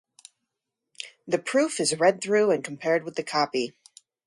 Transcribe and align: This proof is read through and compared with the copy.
This 1.27 1.41
proof 1.45 1.79
is 1.79 1.99
read 1.99 2.23
through 2.23 2.49
and 2.49 2.63
compared 2.63 3.03
with 3.03 3.17
the 3.17 3.23
copy. 3.23 3.75